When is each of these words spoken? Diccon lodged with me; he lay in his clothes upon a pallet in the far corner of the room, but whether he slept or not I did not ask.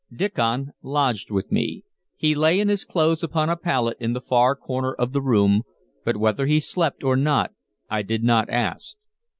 Diccon 0.11 0.71
lodged 0.81 1.29
with 1.29 1.51
me; 1.51 1.83
he 2.15 2.33
lay 2.33 2.59
in 2.59 2.69
his 2.69 2.83
clothes 2.85 3.21
upon 3.21 3.49
a 3.49 3.55
pallet 3.55 3.97
in 3.99 4.13
the 4.13 4.19
far 4.21 4.55
corner 4.55 4.93
of 4.95 5.13
the 5.13 5.21
room, 5.21 5.61
but 6.03 6.17
whether 6.17 6.47
he 6.47 6.59
slept 6.59 7.03
or 7.03 7.15
not 7.15 7.51
I 7.87 8.01
did 8.01 8.23
not 8.23 8.49
ask. 8.49 8.97